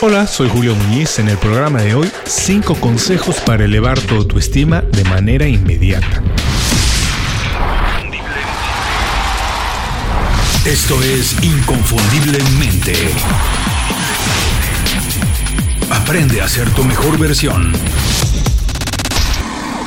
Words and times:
Hola, 0.00 0.26
soy 0.26 0.48
Julio 0.48 0.74
Muñiz. 0.74 1.18
En 1.18 1.28
el 1.28 1.38
programa 1.38 1.80
de 1.80 1.94
hoy, 1.94 2.10
5 2.26 2.74
consejos 2.74 3.36
para 3.36 3.64
elevar 3.64 3.98
tu 3.98 4.16
autoestima 4.16 4.82
de 4.82 5.04
manera 5.04 5.46
inmediata. 5.46 6.22
Esto 10.66 11.00
es 11.02 11.36
Inconfundiblemente. 11.42 12.94
Aprende 15.90 16.42
a 16.42 16.48
ser 16.48 16.68
tu 16.70 16.82
mejor 16.84 17.16
versión. 17.16 17.72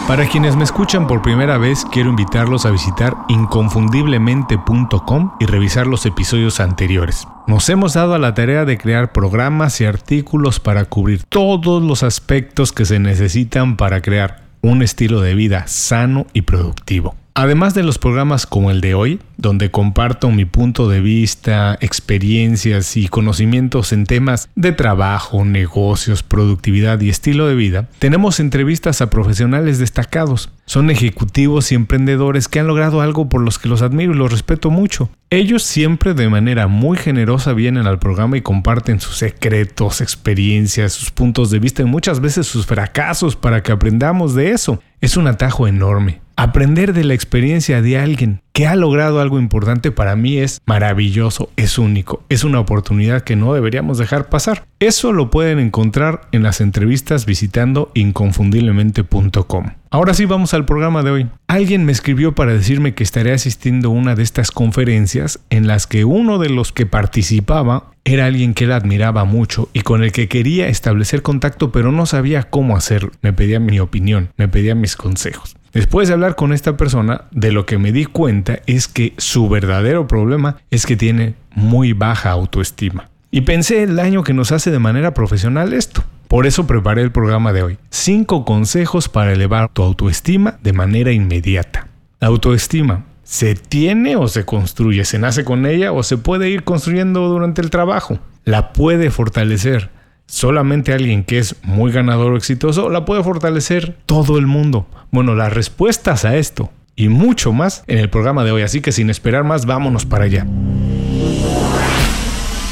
Para 0.08 0.28
quienes 0.30 0.56
me 0.56 0.64
escuchan 0.64 1.06
por 1.06 1.22
primera 1.22 1.58
vez, 1.58 1.86
quiero 1.92 2.10
invitarlos 2.10 2.66
a 2.66 2.72
visitar 2.72 3.14
inconfundiblemente.com 3.28 5.34
y 5.38 5.46
revisar 5.46 5.86
los 5.86 6.06
episodios 6.06 6.62
anteriores. 6.62 7.28
Nos 7.46 7.68
hemos 7.68 7.96
dado 7.96 8.14
a 8.14 8.18
la 8.18 8.34
tarea 8.34 8.64
de 8.64 8.78
crear 8.78 9.12
programas 9.12 9.82
y 9.82 9.86
artículos 9.86 10.62
para 10.62 10.86
cubrir 10.86 11.24
todos 11.24 11.84
los 11.84 12.04
aspectos 12.04 12.72
que 12.72 12.86
se 12.86 13.00
necesitan 13.00 13.76
para 13.76 14.02
crear 14.02 14.44
un 14.62 14.82
estilo 14.82 15.20
de 15.20 15.36
vida 15.36 15.68
sano 15.68 16.26
y 16.32 16.44
productivo. 16.44 17.18
Además 17.40 17.76
de 17.76 17.84
los 17.84 18.00
programas 18.00 18.48
como 18.48 18.72
el 18.72 18.82
de 18.82 18.96
hoy, 18.96 19.20
donde 19.38 19.70
comparto 19.70 20.32
mi 20.32 20.46
punto 20.46 20.90
de 20.90 21.02
vista, 21.02 21.78
experiencias 21.82 22.98
y 22.98 23.08
conocimientos 23.08 23.94
en 23.94 24.08
temas 24.08 24.50
de 24.56 24.72
trabajo, 24.72 25.46
negocios, 25.46 26.24
productividad 26.24 27.00
y 27.00 27.10
estilo 27.10 27.46
de 27.46 27.54
vida, 27.54 27.90
tenemos 28.00 28.40
entrevistas 28.40 29.02
a 29.02 29.12
profesionales 29.12 29.78
destacados. 29.78 30.50
Son 30.66 30.90
ejecutivos 30.90 31.72
y 31.72 31.76
emprendedores 31.76 32.48
que 32.48 32.60
han 32.60 32.66
logrado 32.66 33.02
algo 33.02 33.30
por 33.30 33.42
los 33.42 33.60
que 33.60 33.70
los 33.70 33.84
admiro 33.84 34.14
y 34.14 34.18
los 34.18 34.32
respeto 34.32 34.72
mucho. 34.72 35.12
Ellos 35.30 35.62
siempre 35.62 36.16
de 36.16 36.30
manera 36.30 36.68
muy 36.68 36.98
generosa 36.98 37.54
vienen 37.54 37.86
al 37.86 38.00
programa 38.00 38.38
y 38.38 38.42
comparten 38.42 39.00
sus 39.00 39.18
secretos, 39.18 40.02
experiencias, 40.02 40.94
sus 40.94 41.12
puntos 41.12 41.52
de 41.52 41.60
vista 41.60 41.84
y 41.84 41.86
muchas 41.86 42.20
veces 42.20 42.48
sus 42.48 42.66
fracasos 42.66 43.36
para 43.36 43.62
que 43.62 43.72
aprendamos 43.72 44.34
de 44.34 44.54
eso. 44.54 44.82
Es 45.00 45.16
un 45.16 45.28
atajo 45.28 45.68
enorme. 45.68 46.22
Aprender 46.36 46.94
de 46.94 47.04
la 47.04 47.14
experiencia 47.14 47.82
de 47.84 48.00
alguien 48.00 48.42
que 48.52 48.66
ha 48.68 48.76
logrado 48.76 49.22
algo 49.22 49.40
importante 49.40 49.92
para 49.92 50.16
mí 50.16 50.38
es 50.38 50.60
maravilloso, 50.66 51.52
es 51.56 51.78
único, 51.78 52.24
es 52.30 52.44
una 52.44 52.60
oportunidad 52.60 53.22
que 53.22 53.36
no 53.36 53.54
deberíamos 53.54 54.00
dejar 54.00 54.30
pasar. 54.30 54.66
Eso 54.80 55.14
lo 55.14 55.30
pueden 55.30 55.60
encontrar 55.60 56.22
en 56.32 56.42
las 56.44 56.62
entrevistas 56.62 57.26
visitando 57.28 57.92
inconfundiblemente.com. 57.94 59.66
Ahora 59.90 60.14
sí 60.14 60.26
vamos 60.26 60.54
al 60.54 60.66
programa 60.66 61.02
de 61.02 61.12
hoy. 61.12 61.28
Alguien 61.48 61.86
me 61.86 61.92
escribió 61.92 62.36
para 62.36 62.54
decirme 62.54 62.94
que 62.94 63.04
estaré 63.04 63.34
asistiendo 63.34 63.90
a 63.90 63.94
una 63.94 64.16
de 64.16 64.24
estas 64.24 64.52
conferencias 64.52 65.40
en 65.50 65.68
las 65.68 65.88
que 65.88 66.06
uno 66.06 66.40
de 66.40 66.50
los 66.50 66.72
que 66.72 66.86
participaba 66.86 67.92
era 68.08 68.26
alguien 68.26 68.54
que 68.54 68.64
él 68.64 68.72
admiraba 68.72 69.26
mucho 69.26 69.70
y 69.74 69.82
con 69.82 70.02
el 70.02 70.14
que 70.14 70.30
quería 70.30 70.70
establecer 70.70 71.22
contacto 71.22 71.74
pero 71.74 71.92
no 71.92 72.06
sabía 72.06 72.44
cómo 72.44 72.78
hacerlo. 72.78 73.12
Me 73.22 73.34
pedía 73.34 73.60
mi 73.60 73.80
opinión, 73.80 74.30
me 74.38 74.48
pedía 74.48 74.76
mis 74.76 74.96
consejos. 74.96 75.58
Después 75.74 76.08
de 76.08 76.14
hablar 76.14 76.36
con 76.36 76.54
esta 76.54 76.78
persona, 76.78 77.26
de 77.32 77.52
lo 77.52 77.66
que 77.66 77.78
me 77.78 77.92
di 77.92 78.06
cuenta 78.06 78.60
es 78.66 78.88
que 78.88 79.14
su 79.18 79.50
verdadero 79.50 80.08
problema 80.08 80.58
es 80.72 80.86
que 80.86 80.96
tiene 80.96 81.36
muy 81.54 81.92
baja 81.92 82.32
autoestima. 82.32 83.10
Y 83.30 83.42
pensé 83.42 83.84
el 83.84 83.98
daño 83.98 84.24
que 84.24 84.34
nos 84.34 84.54
hace 84.54 84.72
de 84.72 84.80
manera 84.80 85.14
profesional 85.14 85.74
esto. 85.74 86.04
Por 86.30 86.48
eso 86.48 86.66
preparé 86.66 87.02
el 87.02 87.12
programa 87.12 87.52
de 87.52 87.64
hoy. 87.64 87.78
5 87.90 88.46
consejos 88.46 89.10
para 89.10 89.34
elevar 89.34 89.70
tu 89.74 89.84
autoestima 89.84 90.58
de 90.64 90.74
manera 90.74 91.12
inmediata. 91.12 91.88
La 92.22 92.30
autoestima, 92.30 93.06
¿se 93.28 93.56
tiene 93.56 94.16
o 94.16 94.28
se 94.30 94.46
construye? 94.46 95.04
¿Se 95.04 95.20
nace 95.20 95.44
con 95.44 95.66
ella 95.66 95.92
o 95.92 96.02
se 96.02 96.18
puede 96.18 96.50
ir 96.50 96.64
construyendo 96.64 97.28
durante 97.28 97.62
el 97.62 97.70
trabajo? 97.70 98.20
La 98.46 98.72
puede 98.72 99.12
fortalecer 99.12 99.90
solamente 100.28 100.94
alguien 100.94 101.24
que 101.24 101.38
es 101.38 101.56
muy 101.64 101.92
ganador 101.92 102.34
o 102.34 102.38
exitoso 102.38 102.90
la 102.90 103.06
puede 103.06 103.24
fortalecer 103.24 103.98
todo 104.06 104.38
el 104.38 104.48
mundo. 104.48 104.88
Bueno, 105.12 105.36
las 105.36 105.54
respuestas 105.54 106.24
a 106.24 106.38
esto 106.38 106.72
y 106.96 107.10
mucho 107.10 107.52
más 107.52 107.84
en 107.88 107.98
el 107.98 108.10
programa 108.10 108.46
de 108.46 108.52
hoy, 108.52 108.62
así 108.62 108.82
que 108.82 108.94
sin 108.94 109.10
esperar 109.10 109.44
más, 109.44 109.66
vámonos 109.66 110.06
para 110.06 110.26
allá. 110.26 110.46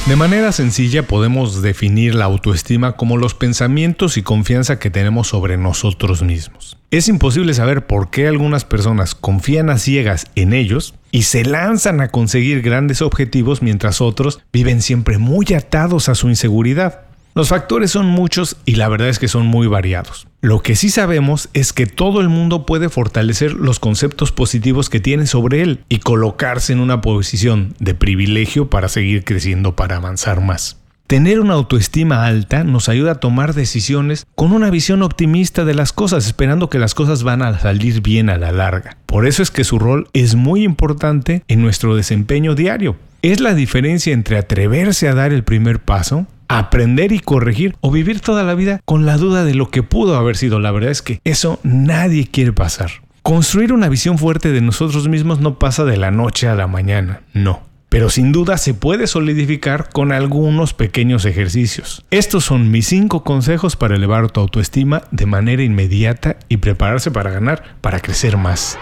De 0.07 0.15
manera 0.15 0.51
sencilla 0.51 1.07
podemos 1.07 1.63
definir 1.63 2.13
la 2.13 2.25
autoestima 2.25 2.91
como 2.91 3.17
los 3.17 3.33
pensamientos 3.33 4.17
y 4.17 4.21
confianza 4.21 4.77
que 4.77 4.91
tenemos 4.91 5.29
sobre 5.29 5.57
nosotros 5.57 6.21
mismos. 6.21 6.77
Es 6.91 7.07
imposible 7.07 7.55
saber 7.55 7.87
por 7.87 8.11
qué 8.11 8.27
algunas 8.27 8.65
personas 8.65 9.15
confían 9.15 9.71
a 9.71 9.79
ciegas 9.79 10.27
en 10.35 10.53
ellos 10.53 10.93
y 11.11 11.23
se 11.23 11.43
lanzan 11.43 12.01
a 12.01 12.09
conseguir 12.09 12.61
grandes 12.61 13.01
objetivos 13.01 13.63
mientras 13.63 13.99
otros 13.99 14.41
viven 14.53 14.83
siempre 14.83 15.17
muy 15.17 15.47
atados 15.55 16.07
a 16.07 16.13
su 16.13 16.29
inseguridad. 16.29 17.01
Los 17.33 17.49
factores 17.49 17.89
son 17.89 18.05
muchos 18.05 18.57
y 18.63 18.75
la 18.75 18.87
verdad 18.89 19.09
es 19.09 19.17
que 19.17 19.27
son 19.27 19.47
muy 19.47 19.65
variados. 19.65 20.27
Lo 20.45 20.61
que 20.61 20.75
sí 20.75 20.91
sabemos 20.91 21.49
es 21.53 21.73
que 21.73 21.87
todo 21.87 22.21
el 22.21 22.29
mundo 22.29 22.67
puede 22.67 22.89
fortalecer 22.89 23.53
los 23.53 23.79
conceptos 23.79 24.31
positivos 24.31 24.91
que 24.91 24.99
tiene 24.99 25.25
sobre 25.25 25.63
él 25.63 25.79
y 25.89 25.97
colocarse 25.97 26.71
en 26.71 26.81
una 26.81 27.01
posición 27.01 27.73
de 27.79 27.95
privilegio 27.95 28.69
para 28.69 28.87
seguir 28.87 29.23
creciendo, 29.23 29.75
para 29.75 29.95
avanzar 29.95 30.41
más. 30.41 30.77
Tener 31.07 31.39
una 31.39 31.55
autoestima 31.55 32.27
alta 32.27 32.63
nos 32.63 32.89
ayuda 32.89 33.13
a 33.13 33.19
tomar 33.19 33.55
decisiones 33.55 34.27
con 34.35 34.51
una 34.51 34.69
visión 34.69 35.01
optimista 35.01 35.65
de 35.65 35.73
las 35.73 35.91
cosas, 35.91 36.27
esperando 36.27 36.69
que 36.69 36.77
las 36.77 36.93
cosas 36.93 37.23
van 37.23 37.41
a 37.41 37.57
salir 37.57 38.03
bien 38.03 38.29
a 38.29 38.37
la 38.37 38.51
larga. 38.51 38.97
Por 39.07 39.25
eso 39.25 39.41
es 39.41 39.49
que 39.49 39.63
su 39.63 39.79
rol 39.79 40.09
es 40.13 40.35
muy 40.35 40.63
importante 40.63 41.41
en 41.47 41.63
nuestro 41.63 41.95
desempeño 41.95 42.53
diario. 42.53 42.97
Es 43.23 43.39
la 43.39 43.55
diferencia 43.55 44.13
entre 44.13 44.37
atreverse 44.37 45.07
a 45.07 45.15
dar 45.15 45.33
el 45.33 45.43
primer 45.43 45.79
paso 45.79 46.27
aprender 46.47 47.11
y 47.11 47.19
corregir 47.19 47.75
o 47.81 47.91
vivir 47.91 48.19
toda 48.19 48.43
la 48.43 48.55
vida 48.55 48.81
con 48.85 49.05
la 49.05 49.17
duda 49.17 49.43
de 49.43 49.55
lo 49.55 49.69
que 49.69 49.83
pudo 49.83 50.15
haber 50.15 50.37
sido. 50.37 50.59
La 50.59 50.71
verdad 50.71 50.91
es 50.91 51.01
que 51.01 51.19
eso 51.23 51.59
nadie 51.63 52.27
quiere 52.27 52.53
pasar. 52.53 52.91
Construir 53.21 53.73
una 53.73 53.89
visión 53.89 54.17
fuerte 54.17 54.51
de 54.51 54.61
nosotros 54.61 55.07
mismos 55.07 55.39
no 55.39 55.57
pasa 55.57 55.83
de 55.83 55.97
la 55.97 56.11
noche 56.11 56.47
a 56.47 56.55
la 56.55 56.67
mañana, 56.67 57.21
no. 57.33 57.63
Pero 57.89 58.09
sin 58.09 58.31
duda 58.31 58.57
se 58.57 58.73
puede 58.73 59.07
solidificar 59.07 59.89
con 59.89 60.11
algunos 60.11 60.73
pequeños 60.73 61.23
ejercicios. 61.25 62.03
Estos 62.11 62.43
son 62.43 62.69
mis 62.69 62.87
5 62.87 63.23
consejos 63.23 63.75
para 63.75 63.95
elevar 63.95 64.29
tu 64.31 64.41
autoestima 64.41 65.03
de 65.11 65.25
manera 65.25 65.63
inmediata 65.63 66.37
y 66.49 66.57
prepararse 66.57 67.09
para 67.09 67.31
ganar, 67.31 67.63
para 67.81 67.99
crecer 67.99 68.37
más. 68.37 68.77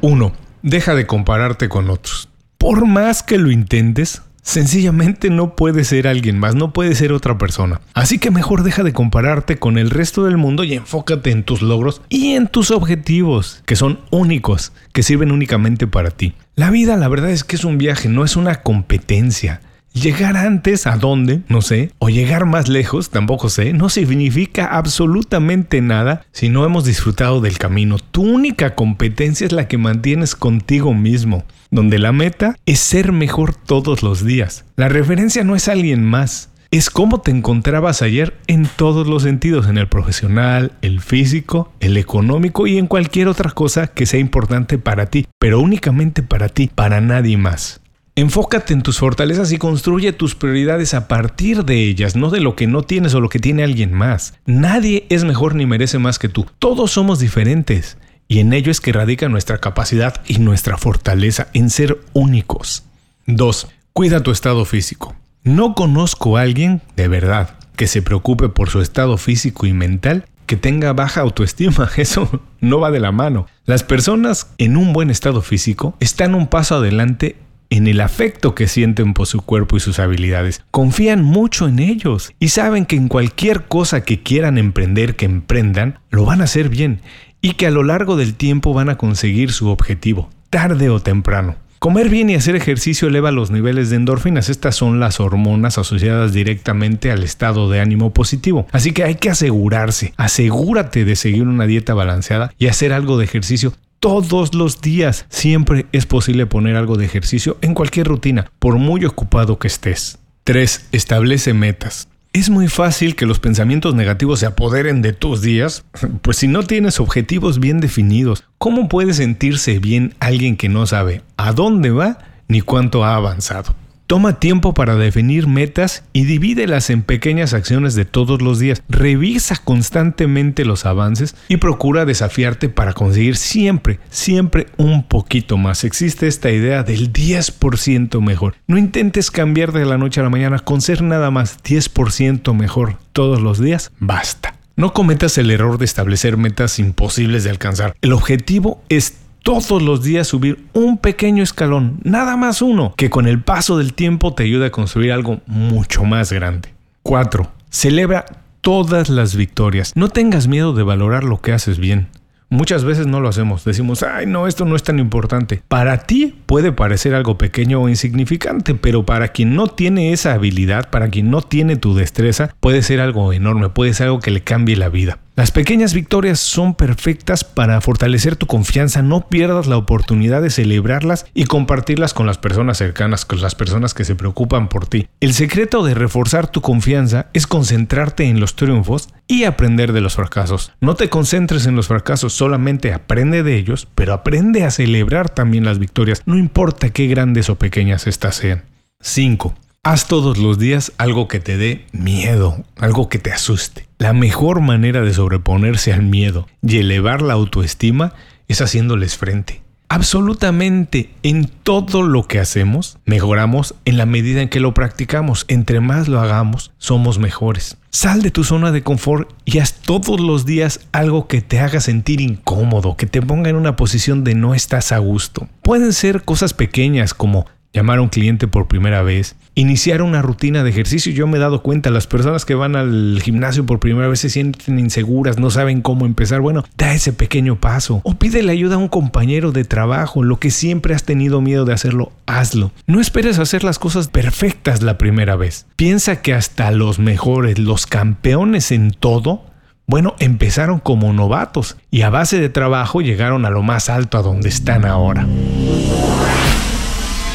1. 0.00 0.32
Deja 0.62 0.94
de 0.94 1.06
compararte 1.06 1.68
con 1.68 1.90
otros. 1.90 2.28
Por 2.58 2.86
más 2.86 3.22
que 3.22 3.38
lo 3.38 3.50
intentes, 3.50 4.22
Sencillamente 4.48 5.28
no 5.28 5.56
puede 5.56 5.84
ser 5.84 6.08
alguien 6.08 6.38
más, 6.38 6.54
no 6.54 6.72
puede 6.72 6.94
ser 6.94 7.12
otra 7.12 7.36
persona. 7.36 7.82
Así 7.92 8.18
que 8.18 8.30
mejor 8.30 8.62
deja 8.62 8.82
de 8.82 8.94
compararte 8.94 9.58
con 9.58 9.76
el 9.76 9.90
resto 9.90 10.24
del 10.24 10.38
mundo 10.38 10.64
y 10.64 10.72
enfócate 10.72 11.32
en 11.32 11.42
tus 11.42 11.60
logros 11.60 12.00
y 12.08 12.32
en 12.32 12.46
tus 12.48 12.70
objetivos, 12.70 13.62
que 13.66 13.76
son 13.76 14.00
únicos, 14.10 14.72
que 14.94 15.02
sirven 15.02 15.32
únicamente 15.32 15.86
para 15.86 16.10
ti. 16.10 16.32
La 16.54 16.70
vida 16.70 16.96
la 16.96 17.08
verdad 17.08 17.28
es 17.28 17.44
que 17.44 17.56
es 17.56 17.64
un 17.66 17.76
viaje, 17.76 18.08
no 18.08 18.24
es 18.24 18.36
una 18.36 18.62
competencia. 18.62 19.60
Llegar 19.92 20.36
antes 20.36 20.86
a 20.86 20.96
dónde, 20.96 21.40
no 21.48 21.60
sé, 21.60 21.92
o 21.98 22.08
llegar 22.08 22.46
más 22.46 22.68
lejos, 22.68 23.10
tampoco 23.10 23.48
sé, 23.48 23.72
no 23.72 23.88
significa 23.88 24.66
absolutamente 24.66 25.80
nada 25.80 26.24
si 26.30 26.48
no 26.48 26.64
hemos 26.64 26.84
disfrutado 26.84 27.40
del 27.40 27.58
camino. 27.58 27.98
Tu 27.98 28.22
única 28.22 28.74
competencia 28.74 29.46
es 29.46 29.52
la 29.52 29.66
que 29.66 29.78
mantienes 29.78 30.36
contigo 30.36 30.94
mismo, 30.94 31.44
donde 31.70 31.98
la 31.98 32.12
meta 32.12 32.56
es 32.66 32.78
ser 32.78 33.12
mejor 33.12 33.54
todos 33.54 34.02
los 34.02 34.24
días. 34.24 34.64
La 34.76 34.88
referencia 34.88 35.42
no 35.42 35.56
es 35.56 35.68
alguien 35.68 36.04
más, 36.04 36.50
es 36.70 36.90
cómo 36.90 37.22
te 37.22 37.30
encontrabas 37.30 38.02
ayer 38.02 38.36
en 38.46 38.66
todos 38.66 39.06
los 39.06 39.22
sentidos, 39.22 39.68
en 39.68 39.78
el 39.78 39.88
profesional, 39.88 40.72
el 40.82 41.00
físico, 41.00 41.72
el 41.80 41.96
económico 41.96 42.66
y 42.66 42.76
en 42.76 42.86
cualquier 42.86 43.28
otra 43.28 43.50
cosa 43.50 43.86
que 43.86 44.04
sea 44.04 44.20
importante 44.20 44.76
para 44.76 45.06
ti, 45.06 45.26
pero 45.38 45.60
únicamente 45.60 46.22
para 46.22 46.50
ti, 46.50 46.70
para 46.74 47.00
nadie 47.00 47.38
más. 47.38 47.80
Enfócate 48.18 48.72
en 48.72 48.82
tus 48.82 48.98
fortalezas 48.98 49.52
y 49.52 49.58
construye 49.58 50.12
tus 50.12 50.34
prioridades 50.34 50.92
a 50.92 51.06
partir 51.06 51.64
de 51.64 51.84
ellas, 51.84 52.16
no 52.16 52.30
de 52.30 52.40
lo 52.40 52.56
que 52.56 52.66
no 52.66 52.82
tienes 52.82 53.14
o 53.14 53.20
lo 53.20 53.28
que 53.28 53.38
tiene 53.38 53.62
alguien 53.62 53.94
más. 53.94 54.34
Nadie 54.44 55.06
es 55.08 55.22
mejor 55.22 55.54
ni 55.54 55.66
merece 55.66 56.00
más 56.00 56.18
que 56.18 56.28
tú. 56.28 56.44
Todos 56.58 56.90
somos 56.90 57.20
diferentes. 57.20 57.96
Y 58.26 58.40
en 58.40 58.52
ello 58.54 58.72
es 58.72 58.80
que 58.80 58.92
radica 58.92 59.28
nuestra 59.28 59.58
capacidad 59.58 60.20
y 60.26 60.38
nuestra 60.38 60.76
fortaleza 60.78 61.46
en 61.52 61.70
ser 61.70 62.00
únicos. 62.12 62.82
2. 63.26 63.68
Cuida 63.92 64.20
tu 64.20 64.32
estado 64.32 64.64
físico. 64.64 65.14
No 65.44 65.76
conozco 65.76 66.36
a 66.36 66.40
alguien, 66.40 66.82
de 66.96 67.06
verdad, 67.06 67.54
que 67.76 67.86
se 67.86 68.02
preocupe 68.02 68.48
por 68.48 68.68
su 68.68 68.80
estado 68.80 69.16
físico 69.16 69.64
y 69.64 69.72
mental 69.72 70.24
que 70.46 70.56
tenga 70.56 70.92
baja 70.92 71.20
autoestima. 71.20 71.88
Eso 71.96 72.42
no 72.60 72.80
va 72.80 72.90
de 72.90 72.98
la 72.98 73.12
mano. 73.12 73.46
Las 73.64 73.84
personas 73.84 74.48
en 74.58 74.76
un 74.76 74.92
buen 74.92 75.10
estado 75.10 75.40
físico 75.40 75.94
están 76.00 76.34
un 76.34 76.48
paso 76.48 76.74
adelante 76.74 77.36
en 77.70 77.86
el 77.86 78.00
afecto 78.00 78.54
que 78.54 78.66
sienten 78.66 79.14
por 79.14 79.26
su 79.26 79.42
cuerpo 79.42 79.76
y 79.76 79.80
sus 79.80 79.98
habilidades. 79.98 80.62
Confían 80.70 81.22
mucho 81.22 81.68
en 81.68 81.78
ellos 81.78 82.32
y 82.38 82.48
saben 82.48 82.86
que 82.86 82.96
en 82.96 83.08
cualquier 83.08 83.66
cosa 83.66 84.02
que 84.02 84.22
quieran 84.22 84.58
emprender, 84.58 85.16
que 85.16 85.26
emprendan, 85.26 85.98
lo 86.10 86.24
van 86.24 86.40
a 86.40 86.44
hacer 86.44 86.68
bien 86.68 87.00
y 87.40 87.52
que 87.52 87.66
a 87.66 87.70
lo 87.70 87.82
largo 87.82 88.16
del 88.16 88.34
tiempo 88.34 88.74
van 88.74 88.88
a 88.88 88.96
conseguir 88.96 89.52
su 89.52 89.68
objetivo, 89.68 90.30
tarde 90.50 90.90
o 90.90 91.00
temprano. 91.00 91.56
Comer 91.78 92.08
bien 92.08 92.28
y 92.28 92.34
hacer 92.34 92.56
ejercicio 92.56 93.06
eleva 93.06 93.30
los 93.30 93.52
niveles 93.52 93.88
de 93.88 93.96
endorfinas. 93.96 94.48
Estas 94.48 94.74
son 94.74 94.98
las 94.98 95.20
hormonas 95.20 95.78
asociadas 95.78 96.32
directamente 96.32 97.12
al 97.12 97.22
estado 97.22 97.70
de 97.70 97.80
ánimo 97.80 98.12
positivo. 98.12 98.66
Así 98.72 98.90
que 98.90 99.04
hay 99.04 99.14
que 99.14 99.30
asegurarse, 99.30 100.12
asegúrate 100.16 101.04
de 101.04 101.14
seguir 101.14 101.44
una 101.44 101.66
dieta 101.66 101.94
balanceada 101.94 102.52
y 102.58 102.66
hacer 102.66 102.92
algo 102.92 103.16
de 103.16 103.26
ejercicio 103.26 103.74
todos 104.00 104.54
los 104.54 104.80
días. 104.80 105.26
Siempre 105.28 105.86
es 105.92 106.06
posible 106.06 106.46
poner 106.46 106.76
algo 106.76 106.96
de 106.96 107.04
ejercicio 107.04 107.58
en 107.60 107.74
cualquier 107.74 108.08
rutina, 108.08 108.50
por 108.58 108.76
muy 108.78 109.04
ocupado 109.04 109.58
que 109.58 109.68
estés. 109.68 110.18
3. 110.44 110.88
Establece 110.92 111.54
metas. 111.54 112.08
Es 112.32 112.50
muy 112.50 112.68
fácil 112.68 113.16
que 113.16 113.26
los 113.26 113.40
pensamientos 113.40 113.94
negativos 113.94 114.40
se 114.40 114.46
apoderen 114.46 115.02
de 115.02 115.12
tus 115.12 115.42
días, 115.42 115.84
pues 116.22 116.36
si 116.36 116.48
no 116.48 116.62
tienes 116.62 117.00
objetivos 117.00 117.58
bien 117.58 117.80
definidos, 117.80 118.44
¿cómo 118.58 118.88
puede 118.88 119.14
sentirse 119.14 119.78
bien 119.78 120.14
alguien 120.20 120.56
que 120.56 120.68
no 120.68 120.86
sabe 120.86 121.22
a 121.36 121.52
dónde 121.52 121.90
va 121.90 122.18
ni 122.46 122.60
cuánto 122.60 123.04
ha 123.04 123.16
avanzado? 123.16 123.74
Toma 124.08 124.40
tiempo 124.40 124.72
para 124.72 124.96
definir 124.96 125.46
metas 125.46 126.02
y 126.14 126.24
divídelas 126.24 126.88
en 126.88 127.02
pequeñas 127.02 127.52
acciones 127.52 127.94
de 127.94 128.06
todos 128.06 128.40
los 128.40 128.58
días. 128.58 128.82
Revisa 128.88 129.56
constantemente 129.62 130.64
los 130.64 130.86
avances 130.86 131.36
y 131.48 131.58
procura 131.58 132.06
desafiarte 132.06 132.70
para 132.70 132.94
conseguir 132.94 133.36
siempre, 133.36 134.00
siempre 134.08 134.68
un 134.78 135.02
poquito 135.02 135.58
más. 135.58 135.84
Existe 135.84 136.26
esta 136.26 136.50
idea 136.50 136.84
del 136.84 137.12
10% 137.12 138.22
mejor. 138.22 138.54
No 138.66 138.78
intentes 138.78 139.30
cambiar 139.30 139.72
de 139.72 139.84
la 139.84 139.98
noche 139.98 140.20
a 140.20 140.24
la 140.24 140.30
mañana 140.30 140.58
con 140.58 140.80
ser 140.80 141.02
nada 141.02 141.30
más 141.30 141.62
10% 141.62 142.54
mejor 142.54 142.96
todos 143.12 143.42
los 143.42 143.60
días. 143.60 143.92
Basta. 144.00 144.54
No 144.74 144.94
cometas 144.94 145.36
el 145.36 145.50
error 145.50 145.76
de 145.76 145.84
establecer 145.84 146.38
metas 146.38 146.78
imposibles 146.78 147.44
de 147.44 147.50
alcanzar. 147.50 147.94
El 148.00 148.14
objetivo 148.14 148.82
es 148.88 149.18
todos 149.48 149.80
los 149.80 150.02
días 150.02 150.28
subir 150.28 150.66
un 150.74 150.98
pequeño 150.98 151.42
escalón, 151.42 152.00
nada 152.04 152.36
más 152.36 152.60
uno, 152.60 152.92
que 152.98 153.08
con 153.08 153.26
el 153.26 153.40
paso 153.40 153.78
del 153.78 153.94
tiempo 153.94 154.34
te 154.34 154.42
ayuda 154.42 154.66
a 154.66 154.70
construir 154.70 155.10
algo 155.10 155.40
mucho 155.46 156.04
más 156.04 156.30
grande. 156.30 156.74
4. 157.02 157.50
Celebra 157.70 158.26
todas 158.60 159.08
las 159.08 159.36
victorias. 159.36 159.92
No 159.94 160.10
tengas 160.10 160.48
miedo 160.48 160.74
de 160.74 160.82
valorar 160.82 161.24
lo 161.24 161.40
que 161.40 161.52
haces 161.52 161.78
bien. 161.78 162.08
Muchas 162.50 162.84
veces 162.84 163.06
no 163.06 163.20
lo 163.20 163.30
hacemos. 163.30 163.64
Decimos, 163.64 164.02
ay, 164.02 164.26
no, 164.26 164.46
esto 164.48 164.66
no 164.66 164.76
es 164.76 164.82
tan 164.82 164.98
importante. 164.98 165.62
Para 165.66 165.96
ti 165.96 166.34
puede 166.44 166.70
parecer 166.70 167.14
algo 167.14 167.38
pequeño 167.38 167.80
o 167.80 167.88
insignificante, 167.88 168.74
pero 168.74 169.06
para 169.06 169.28
quien 169.28 169.54
no 169.54 169.66
tiene 169.66 170.12
esa 170.12 170.34
habilidad, 170.34 170.90
para 170.90 171.08
quien 171.08 171.30
no 171.30 171.40
tiene 171.40 171.76
tu 171.76 171.94
destreza, 171.94 172.54
puede 172.60 172.82
ser 172.82 173.00
algo 173.00 173.32
enorme, 173.32 173.70
puede 173.70 173.94
ser 173.94 174.08
algo 174.08 174.20
que 174.20 174.30
le 174.30 174.42
cambie 174.42 174.76
la 174.76 174.90
vida. 174.90 175.20
Las 175.38 175.52
pequeñas 175.52 175.94
victorias 175.94 176.40
son 176.40 176.74
perfectas 176.74 177.44
para 177.44 177.80
fortalecer 177.80 178.34
tu 178.34 178.48
confianza, 178.48 179.02
no 179.02 179.28
pierdas 179.28 179.68
la 179.68 179.76
oportunidad 179.76 180.42
de 180.42 180.50
celebrarlas 180.50 181.26
y 181.32 181.44
compartirlas 181.44 182.12
con 182.12 182.26
las 182.26 182.38
personas 182.38 182.78
cercanas, 182.78 183.24
con 183.24 183.40
las 183.40 183.54
personas 183.54 183.94
que 183.94 184.04
se 184.04 184.16
preocupan 184.16 184.68
por 184.68 184.88
ti. 184.88 185.06
El 185.20 185.34
secreto 185.34 185.84
de 185.84 185.94
reforzar 185.94 186.50
tu 186.50 186.60
confianza 186.60 187.28
es 187.34 187.46
concentrarte 187.46 188.24
en 188.24 188.40
los 188.40 188.56
triunfos 188.56 189.10
y 189.28 189.44
aprender 189.44 189.92
de 189.92 190.00
los 190.00 190.16
fracasos. 190.16 190.72
No 190.80 190.96
te 190.96 191.08
concentres 191.08 191.66
en 191.66 191.76
los 191.76 191.86
fracasos, 191.86 192.32
solamente 192.32 192.92
aprende 192.92 193.44
de 193.44 193.58
ellos, 193.58 193.86
pero 193.94 194.14
aprende 194.14 194.64
a 194.64 194.72
celebrar 194.72 195.30
también 195.30 195.64
las 195.64 195.78
victorias, 195.78 196.20
no 196.26 196.36
importa 196.36 196.90
qué 196.90 197.06
grandes 197.06 197.48
o 197.48 197.54
pequeñas 197.54 198.08
estas 198.08 198.34
sean. 198.34 198.64
5. 199.02 199.54
Haz 199.90 200.06
todos 200.06 200.36
los 200.36 200.58
días 200.58 200.92
algo 200.98 201.28
que 201.28 201.40
te 201.40 201.56
dé 201.56 201.86
miedo, 201.92 202.62
algo 202.76 203.08
que 203.08 203.18
te 203.18 203.32
asuste. 203.32 203.88
La 203.96 204.12
mejor 204.12 204.60
manera 204.60 205.00
de 205.00 205.14
sobreponerse 205.14 205.94
al 205.94 206.02
miedo 206.02 206.46
y 206.60 206.76
elevar 206.76 207.22
la 207.22 207.32
autoestima 207.32 208.12
es 208.48 208.60
haciéndoles 208.60 209.16
frente. 209.16 209.62
Absolutamente 209.88 211.08
en 211.22 211.46
todo 211.46 212.02
lo 212.02 212.28
que 212.28 212.38
hacemos, 212.38 212.98
mejoramos 213.06 213.76
en 213.86 213.96
la 213.96 214.04
medida 214.04 214.42
en 214.42 214.50
que 214.50 214.60
lo 214.60 214.74
practicamos. 214.74 215.46
Entre 215.48 215.80
más 215.80 216.06
lo 216.06 216.20
hagamos, 216.20 216.70
somos 216.76 217.18
mejores. 217.18 217.78
Sal 217.88 218.20
de 218.20 218.30
tu 218.30 218.44
zona 218.44 218.72
de 218.72 218.82
confort 218.82 219.32
y 219.46 219.60
haz 219.60 219.72
todos 219.72 220.20
los 220.20 220.44
días 220.44 220.80
algo 220.92 221.28
que 221.28 221.40
te 221.40 221.60
haga 221.60 221.80
sentir 221.80 222.20
incómodo, 222.20 222.98
que 222.98 223.06
te 223.06 223.22
ponga 223.22 223.48
en 223.48 223.56
una 223.56 223.76
posición 223.76 224.22
de 224.22 224.34
no 224.34 224.54
estás 224.54 224.92
a 224.92 224.98
gusto. 224.98 225.48
Pueden 225.62 225.94
ser 225.94 226.24
cosas 226.24 226.52
pequeñas 226.52 227.14
como 227.14 227.46
llamar 227.72 227.98
a 227.98 228.02
un 228.02 228.08
cliente 228.08 228.48
por 228.48 228.66
primera 228.66 229.02
vez, 229.02 229.36
iniciar 229.54 230.02
una 230.02 230.22
rutina 230.22 230.62
de 230.62 230.70
ejercicio. 230.70 231.12
Yo 231.12 231.26
me 231.26 231.36
he 231.36 231.40
dado 231.40 231.62
cuenta, 231.62 231.90
las 231.90 232.06
personas 232.06 232.44
que 232.44 232.54
van 232.54 232.76
al 232.76 233.20
gimnasio 233.22 233.66
por 233.66 233.80
primera 233.80 234.08
vez 234.08 234.20
se 234.20 234.30
sienten 234.30 234.78
inseguras, 234.78 235.38
no 235.38 235.50
saben 235.50 235.82
cómo 235.82 236.06
empezar. 236.06 236.40
Bueno, 236.40 236.64
da 236.76 236.94
ese 236.94 237.12
pequeño 237.12 237.60
paso 237.60 238.00
o 238.04 238.14
pídele 238.14 238.52
ayuda 238.52 238.76
a 238.76 238.78
un 238.78 238.88
compañero 238.88 239.52
de 239.52 239.64
trabajo. 239.64 240.22
Lo 240.22 240.38
que 240.38 240.50
siempre 240.50 240.94
has 240.94 241.04
tenido 241.04 241.40
miedo 241.40 241.64
de 241.64 241.74
hacerlo, 241.74 242.12
hazlo. 242.26 242.72
No 242.86 243.00
esperes 243.00 243.38
hacer 243.38 243.64
las 243.64 243.78
cosas 243.78 244.08
perfectas 244.08 244.82
la 244.82 244.98
primera 244.98 245.36
vez. 245.36 245.66
Piensa 245.76 246.22
que 246.22 246.34
hasta 246.34 246.70
los 246.70 246.98
mejores, 246.98 247.58
los 247.58 247.86
campeones 247.86 248.72
en 248.72 248.90
todo, 248.90 249.44
bueno, 249.86 250.14
empezaron 250.18 250.80
como 250.80 251.12
novatos 251.12 251.76
y 251.90 252.02
a 252.02 252.10
base 252.10 252.38
de 252.38 252.48
trabajo 252.48 253.00
llegaron 253.00 253.44
a 253.44 253.50
lo 253.50 253.62
más 253.62 253.88
alto 253.88 254.18
a 254.18 254.22
donde 254.22 254.48
están 254.48 254.84
ahora. 254.84 255.26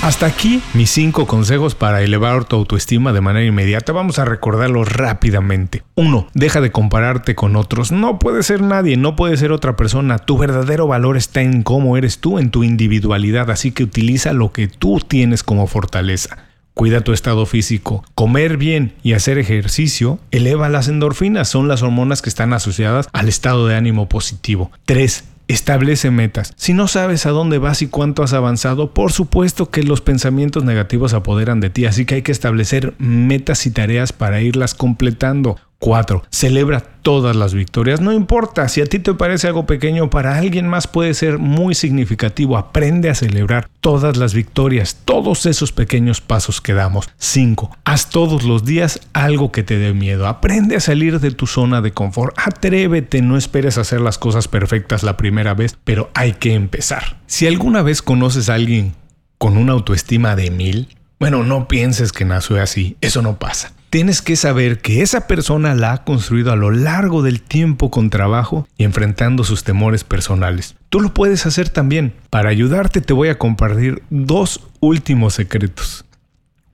Hasta 0.03 0.25
aquí 0.25 0.61
mis 0.73 0.91
5 0.91 1.27
consejos 1.27 1.75
para 1.75 2.01
elevar 2.01 2.44
tu 2.44 2.57
autoestima 2.57 3.13
de 3.13 3.21
manera 3.21 3.45
inmediata. 3.45 3.94
Vamos 3.94 4.19
a 4.19 4.25
recordarlos 4.25 4.91
rápidamente. 4.91 5.83
1. 5.95 6.27
Deja 6.33 6.59
de 6.59 6.73
compararte 6.73 7.35
con 7.35 7.55
otros. 7.55 7.94
No 7.94 8.19
puede 8.19 8.44
ser 8.44 8.61
nadie, 8.61 8.97
no 8.97 9.15
puede 9.15 9.38
ser 9.38 9.53
otra 9.53 9.77
persona. 9.77 10.19
Tu 10.19 10.38
verdadero 10.38 10.88
valor 10.88 11.15
está 11.15 11.41
en 11.41 11.63
cómo 11.63 11.95
eres 11.95 12.19
tú, 12.19 12.38
en 12.38 12.51
tu 12.51 12.65
individualidad. 12.65 13.50
Así 13.50 13.71
que 13.71 13.83
utiliza 13.83 14.33
lo 14.33 14.51
que 14.51 14.67
tú 14.67 15.00
tienes 15.00 15.41
como 15.41 15.67
fortaleza. 15.67 16.38
Cuida 16.73 17.00
tu 17.00 17.13
estado 17.13 17.45
físico. 17.45 18.03
Comer 18.13 18.57
bien 18.57 18.95
y 19.03 19.13
hacer 19.13 19.38
ejercicio 19.38 20.19
eleva 20.31 20.67
las 20.67 20.89
endorfinas. 20.89 21.47
Son 21.47 21.69
las 21.69 21.81
hormonas 21.81 22.21
que 22.21 22.27
están 22.27 22.51
asociadas 22.51 23.07
al 23.13 23.29
estado 23.29 23.67
de 23.67 23.77
ánimo 23.77 24.09
positivo. 24.09 24.69
3. 24.83 25.23
Establece 25.48 26.10
metas. 26.10 26.54
Si 26.56 26.74
no 26.74 26.88
sabes 26.88 27.25
a 27.25 27.31
dónde 27.31 27.57
vas 27.57 27.81
y 27.81 27.88
cuánto 27.88 28.24
has 28.24 28.34
avanzado, 28.34 28.94
por 28.94 29.12
supuesto 29.12 29.69
que 29.69 29.84
los 29.84 30.01
pensamientos 30.01 30.63
negativos 30.63 31.13
apoderan 31.13 31.60
de 31.60 31.69
ti, 31.69 31.86
así 31.86 32.06
que 32.06 32.16
hay 32.16 32.22
que 32.22 32.31
establecer 32.31 32.94
metas 32.98 33.66
y 33.66 33.72
tareas 33.72 34.13
para 34.13 34.42
irlas 34.42 34.74
completando. 34.74 35.57
4. 35.83 36.24
Celebra 36.30 36.80
todas 36.80 37.35
las 37.35 37.53
victorias. 37.53 38.00
No 38.00 38.13
importa, 38.13 38.69
si 38.69 38.80
a 38.80 38.85
ti 38.85 39.00
te 39.00 39.13
parece 39.15 39.47
algo 39.47 39.65
pequeño, 39.65 40.09
para 40.09 40.38
alguien 40.38 40.65
más 40.65 40.88
puede 40.88 41.13
ser 41.13 41.39
muy 41.39 41.75
significativo. 41.75 42.56
Aprende 42.56 43.09
a 43.09 43.15
celebrar 43.15 43.68
todas 43.81 44.15
las 44.15 44.33
victorias, 44.33 45.01
todos 45.03 45.45
esos 45.45 45.74
pequeños 45.74 46.21
pasos 46.21 46.62
que 46.62 46.74
damos. 46.74 47.09
5. 47.18 47.75
Haz 47.83 48.09
todos 48.09 48.44
los 48.44 48.63
días 48.63 49.01
algo 49.12 49.51
que 49.51 49.63
te 49.63 49.77
dé 49.77 49.94
miedo. 49.94 50.25
Aprende 50.25 50.77
a 50.77 50.79
salir 50.79 51.19
de 51.19 51.31
tu 51.31 51.48
zona 51.48 51.81
de 51.81 51.91
confort. 51.91 52.34
Atrévete, 52.39 53.22
no 53.22 53.36
esperes 53.36 53.77
hacer 53.77 54.00
las 54.00 54.17
cosas 54.17 54.48
perfectas 54.48 55.03
la 55.03 55.17
primera 55.17 55.53
vez, 55.53 55.77
pero 55.84 56.10
hay 56.13 56.31
que 56.31 56.53
empezar. 56.53 57.17
Si 57.27 57.46
alguna 57.46 57.81
vez 57.81 58.01
conoces 58.01 58.48
a 58.48 58.53
alguien 58.53 58.93
con 59.38 59.58
una 59.58 59.74
autoestima 59.74 60.38
de 60.38 60.50
mil, 60.50 60.96
bueno, 61.19 61.43
no 61.43 61.67
pienses 61.67 62.13
que 62.13 62.24
nació 62.24 62.62
así, 62.62 62.96
eso 63.01 63.22
no 63.22 63.38
pasa 63.38 63.74
tienes 63.93 64.23
que 64.23 64.35
saber 64.35 64.79
que 64.79 65.03
esa 65.03 65.27
persona 65.27 65.75
la 65.75 65.93
ha 65.93 66.03
construido 66.03 66.51
a 66.51 66.55
lo 66.55 66.71
largo 66.71 67.21
del 67.21 67.43
tiempo 67.43 67.91
con 67.91 68.09
trabajo 68.09 68.67
y 68.75 68.85
enfrentando 68.85 69.43
sus 69.43 69.63
temores 69.63 70.03
personales. 70.03 70.73
Tú 70.89 71.00
lo 71.00 71.13
puedes 71.13 71.45
hacer 71.45 71.69
también. 71.69 72.15
Para 72.31 72.50
ayudarte 72.50 73.01
te 73.01 73.13
voy 73.13 73.29
a 73.29 73.38
compartir 73.38 74.01
dos 74.09 74.62
últimos 74.79 75.35
secretos. 75.35 76.05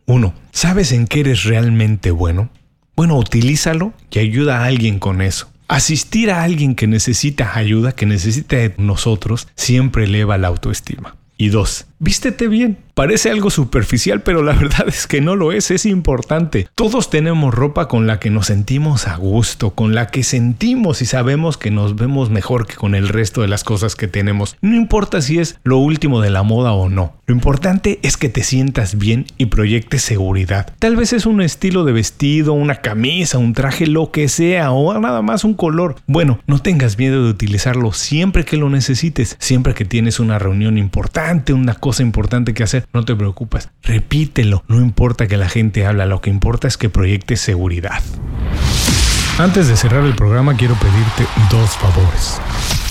Uno, 0.06 0.34
¿sabes 0.54 0.94
en 0.94 1.08
qué 1.08 1.20
eres 1.20 1.44
realmente 1.44 2.12
bueno? 2.12 2.52
Bueno, 2.96 3.18
utilízalo 3.18 3.92
y 4.10 4.20
ayuda 4.20 4.60
a 4.60 4.68
alguien 4.68 4.98
con 4.98 5.22
eso. 5.22 5.52
Asistir 5.68 6.32
a 6.32 6.44
alguien 6.44 6.74
que 6.74 6.88
necesita 6.88 7.58
ayuda, 7.58 7.92
que 7.92 8.06
necesita 8.06 8.56
de 8.56 8.76
nosotros, 8.78 9.50
siempre 9.56 10.06
eleva 10.06 10.38
la 10.38 10.48
autoestima. 10.48 11.18
Y 11.38 11.50
dos, 11.50 11.86
vístete 12.00 12.48
bien. 12.48 12.78
Parece 13.00 13.32
algo 13.32 13.50
superficial, 13.50 14.24
pero 14.24 14.44
la 14.44 14.52
verdad 14.60 14.90
es 14.90 15.08
que 15.08 15.22
no 15.22 15.38
lo 15.38 15.54
es, 15.54 15.72
es 15.72 15.86
importante. 15.86 16.68
Todos 16.76 17.10
tenemos 17.10 17.56
ropa 17.56 17.88
con 17.88 18.08
la 18.08 18.20
que 18.20 18.30
nos 18.30 18.48
sentimos 18.48 19.08
a 19.08 19.16
gusto, 19.16 19.70
con 19.70 19.96
la 19.96 20.08
que 20.08 20.22
sentimos 20.22 21.02
y 21.02 21.06
sabemos 21.06 21.56
que 21.58 21.72
nos 21.72 21.96
vemos 21.96 22.30
mejor 22.30 22.68
que 22.68 22.76
con 22.76 22.96
el 22.96 23.08
resto 23.08 23.42
de 23.42 23.48
las 23.48 23.64
cosas 23.64 23.96
que 23.96 24.10
tenemos. 24.10 24.58
No 24.60 24.76
importa 24.76 25.22
si 25.22 25.40
es 25.40 25.62
lo 25.64 25.78
último 25.78 26.20
de 26.20 26.30
la 26.30 26.44
moda 26.44 26.74
o 26.74 26.90
no. 26.90 27.14
Lo 27.26 27.34
importante 27.34 28.00
es 28.04 28.18
que 28.18 28.28
te 28.28 28.44
sientas 28.44 28.98
bien 28.98 29.28
y 29.38 29.46
proyectes 29.46 30.02
seguridad. 30.02 30.74
Tal 30.80 30.98
vez 30.98 31.14
es 31.14 31.26
un 31.26 31.42
estilo 31.42 31.86
de 31.86 31.94
vestido, 31.94 32.52
una 32.52 32.82
camisa, 32.82 33.38
un 33.38 33.54
traje, 33.54 33.88
lo 33.88 34.12
que 34.12 34.28
sea, 34.28 34.72
o 34.72 35.00
nada 35.00 35.22
más 35.22 35.46
un 35.46 35.54
color. 35.54 35.96
Bueno, 36.06 36.40
no 36.48 36.62
tengas 36.62 36.98
miedo 36.98 37.24
de 37.24 37.30
utilizarlo 37.30 37.94
siempre 37.94 38.44
que 38.44 38.58
lo 38.58 38.70
necesites, 38.70 39.38
siempre 39.40 39.74
que 39.74 39.86
tienes 39.86 40.20
una 40.20 40.38
reunión 40.38 40.78
importante, 40.78 41.54
una 41.54 41.76
cosa 41.76 42.04
importante 42.04 42.54
que 42.54 42.64
hacer 42.64 42.89
no 42.94 43.06
te 43.06 43.16
preocupes, 43.16 43.70
repítelo, 43.84 44.64
no 44.68 44.78
importa 44.78 45.28
que 45.28 45.38
la 45.38 45.50
gente 45.50 45.86
habla, 45.86 46.06
lo 46.06 46.22
que 46.22 46.30
importa 46.30 46.68
es 46.68 46.78
que 46.78 46.90
proyectes 46.90 47.42
seguridad. 47.42 48.02
Antes 49.38 49.68
de 49.68 49.78
cerrar 49.78 50.04
el 50.04 50.16
programa 50.16 50.58
quiero 50.58 50.76
pedirte 50.76 51.26
dos 51.50 51.70
favores. 51.78 52.42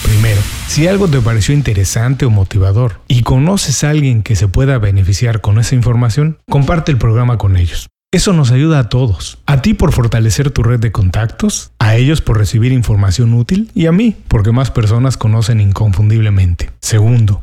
Primero, 0.03 0.41
si 0.67 0.89
algo 0.89 1.09
te 1.09 1.21
pareció 1.21 1.55
interesante 1.55 2.25
o 2.25 2.31
motivador 2.31 3.01
y 3.09 3.23
conoces 3.23 3.85
a 3.85 3.91
alguien 3.91 4.23
que 4.23 4.37
se 4.37 4.49
pueda 4.49 4.79
beneficiar 4.79 5.41
con 5.41 5.59
esa 5.59 5.75
información, 5.75 6.39
comparte 6.49 6.91
el 6.93 6.99
programa 6.99 7.37
con 7.37 7.57
ellos. 7.57 7.89
Eso 8.11 8.33
nos 8.33 8.51
ayuda 8.51 8.79
a 8.79 8.89
todos. 8.89 9.37
A 9.45 9.61
ti 9.61 9.75
por 9.75 9.93
fortalecer 9.93 10.51
tu 10.51 10.63
red 10.63 10.81
de 10.81 10.93
contactos, 10.93 11.73
a 11.79 11.97
ellos 11.97 12.23
por 12.23 12.39
recibir 12.39 12.73
información 12.73 13.35
útil 13.35 13.71
y 13.75 13.85
a 13.85 13.93
mí 13.93 14.17
porque 14.29 14.51
más 14.51 14.71
personas 14.71 15.19
conocen 15.19 15.61
inconfundiblemente. 15.61 16.71
Segundo, 16.81 17.43